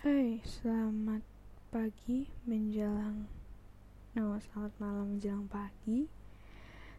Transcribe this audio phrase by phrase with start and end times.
[0.00, 1.20] Hai, selamat
[1.68, 3.28] pagi menjelang
[4.16, 6.08] No, selamat malam menjelang pagi.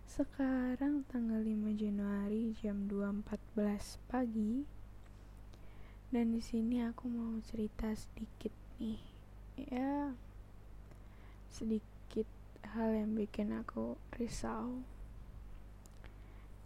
[0.06, 4.70] Sekarang tanggal 5 Januari jam 2.14 pagi.
[6.14, 9.02] Dan di sini aku mau cerita sedikit nih
[9.58, 10.14] Ya.
[11.50, 12.30] Sedikit
[12.70, 14.86] hal yang bikin aku risau.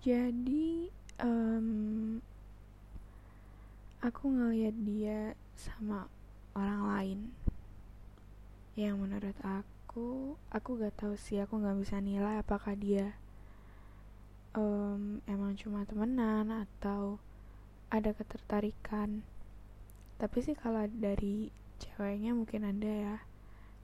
[0.03, 0.91] Jadi
[1.23, 2.19] um,
[4.05, 6.05] Aku ngeliat dia sama
[6.55, 7.19] orang lain.
[8.79, 13.15] Yang menurut aku aku gak tahu sih aku nggak bisa nilai apakah dia
[14.55, 17.19] um, emang cuma temenan atau
[17.91, 19.21] ada ketertarikan.
[20.15, 23.17] Tapi sih kalau dari ceweknya mungkin ada ya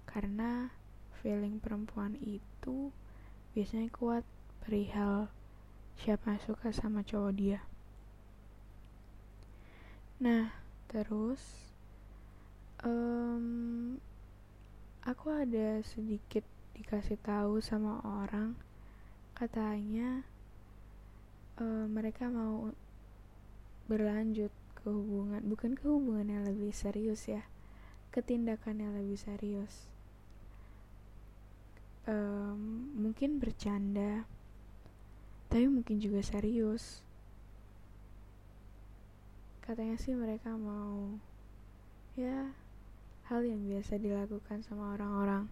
[0.08, 0.72] karena
[1.20, 2.90] feeling perempuan itu
[3.52, 4.24] biasanya kuat
[4.64, 5.28] perihal
[6.00, 7.60] siapa yang suka sama cowok dia.
[10.24, 10.56] Nah
[10.88, 11.71] terus
[12.86, 13.98] um,
[15.06, 16.46] aku ada sedikit
[16.78, 18.58] dikasih tahu sama orang.
[19.38, 20.26] Katanya
[21.58, 22.74] uh, mereka mau
[23.90, 27.46] berlanjut ke hubungan bukan ke hubungan yang lebih serius ya
[28.12, 29.88] ketindakan yang lebih serius.
[32.10, 34.26] Um, mungkin bercanda
[35.52, 37.04] tapi mungkin juga serius.
[39.62, 41.20] Katanya sih mereka mau
[42.16, 42.52] ya
[43.32, 45.48] hal yang biasa dilakukan sama orang-orang.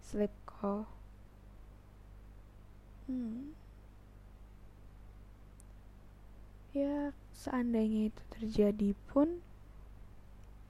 [0.00, 0.88] Sleep call.
[3.04, 3.52] Hmm.
[6.72, 9.44] Ya seandainya itu terjadi pun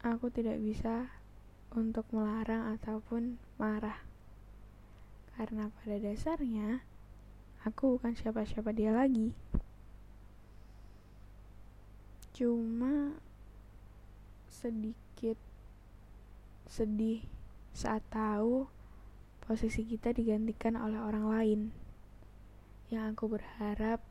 [0.02, 1.06] aku tidak bisa
[1.70, 4.02] untuk melarang ataupun marah.
[5.38, 6.82] Karena pada dasarnya
[7.62, 9.30] aku bukan siapa-siapa dia lagi.
[12.34, 13.22] Cuma
[14.50, 15.38] sedikit
[16.67, 17.22] sedih
[17.70, 18.67] saat tahu
[19.47, 21.61] posisi kita digantikan oleh orang lain.
[22.91, 24.03] Yang aku berharap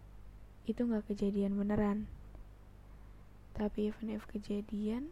[0.65, 2.07] itu gak kejadian beneran.
[3.55, 5.11] Tapi even if kejadian,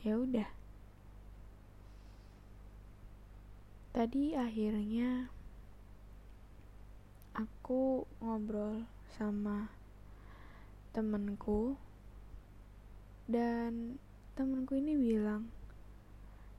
[0.00, 0.48] ya udah.
[3.96, 5.32] Tadi akhirnya
[7.36, 8.84] aku ngobrol
[9.16, 9.72] sama
[10.92, 11.76] temenku
[13.28, 14.00] dan
[14.36, 15.48] temenku ini bilang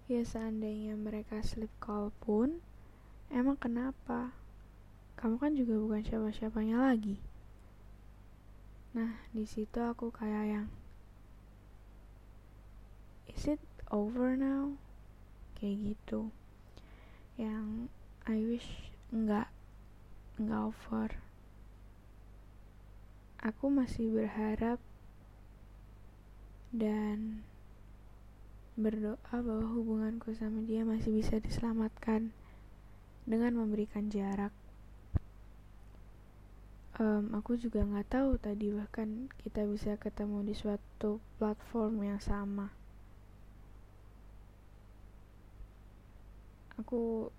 [0.07, 2.63] ya seandainya mereka sleep call pun
[3.27, 4.31] emang kenapa?
[5.19, 7.19] Kamu kan juga bukan siapa-siapanya lagi.
[8.95, 10.67] Nah di situ aku kayak yang
[13.27, 13.59] is it
[13.91, 14.79] over now?
[15.59, 16.31] Kayak gitu.
[17.35, 17.91] Yang
[18.23, 19.51] I wish enggak
[20.39, 21.09] enggak over.
[23.43, 24.79] Aku masih berharap
[26.71, 27.46] dan
[28.77, 32.29] berdoa bahwa hubunganku sama dia masih bisa diselamatkan
[33.25, 34.53] dengan memberikan jarak.
[37.01, 42.69] Um, aku juga nggak tahu tadi bahkan kita bisa ketemu di suatu platform yang sama.
[46.77, 47.33] Aku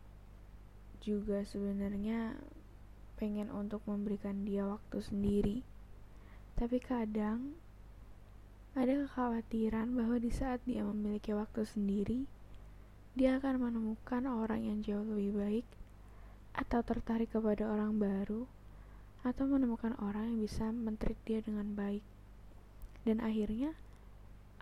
[0.99, 2.35] juga sebenarnya
[3.15, 5.59] pengen untuk memberikan dia waktu sendiri.
[6.59, 7.55] Tapi kadang
[8.79, 12.31] ada kekhawatiran bahwa di saat dia memiliki waktu sendiri,
[13.19, 15.67] dia akan menemukan orang yang jauh lebih baik,
[16.55, 18.47] atau tertarik kepada orang baru,
[19.27, 22.07] atau menemukan orang yang bisa mentreat dia dengan baik.
[23.03, 23.75] Dan akhirnya,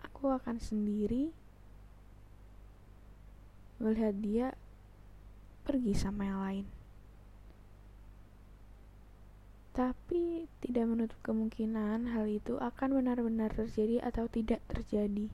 [0.01, 1.29] aku akan sendiri
[3.77, 4.47] melihat dia
[5.61, 6.76] pergi sama yang lain.
[9.77, 15.29] Tapi tidak menutup kemungkinan hal itu akan benar-benar terjadi atau tidak terjadi.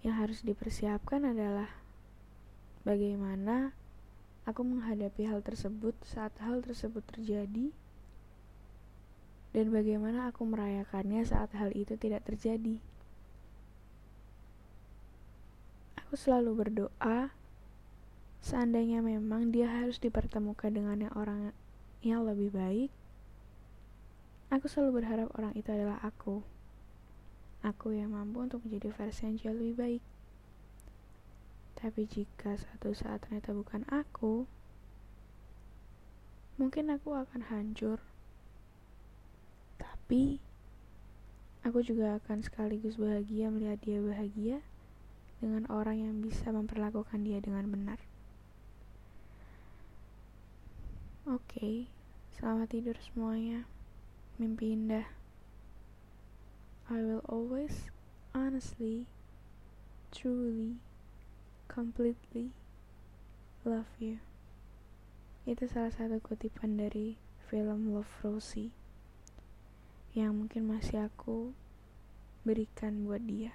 [0.00, 1.68] Yang harus dipersiapkan adalah
[2.88, 3.76] bagaimana
[4.48, 7.68] aku menghadapi hal tersebut saat hal tersebut terjadi
[9.52, 12.80] dan bagaimana aku merayakannya saat hal itu tidak terjadi.
[16.00, 17.28] Aku selalu berdoa
[18.40, 21.52] seandainya memang dia harus dipertemukan dengan orang
[22.02, 22.90] yang lebih baik,
[24.54, 26.46] aku selalu berharap orang itu adalah aku.
[27.66, 30.02] Aku yang mampu untuk menjadi versi yang jauh lebih baik.
[31.78, 34.46] Tapi jika suatu saat ternyata bukan aku,
[36.58, 37.98] mungkin aku akan hancur.
[39.78, 40.42] Tapi
[41.62, 44.58] aku juga akan sekaligus bahagia melihat dia bahagia
[45.38, 47.98] dengan orang yang bisa memperlakukan dia dengan benar.
[51.28, 51.76] Oke, okay,
[52.40, 53.68] selamat tidur semuanya.
[54.40, 55.12] Mimpi indah.
[56.88, 57.92] I will always,
[58.32, 59.04] honestly,
[60.08, 60.80] truly
[61.68, 62.56] completely
[63.60, 64.24] love you
[65.44, 67.20] itu salah satu kutipan dari
[67.52, 68.72] film Love Rosie
[70.16, 71.52] yang mungkin masih aku
[72.40, 73.52] berikan buat dia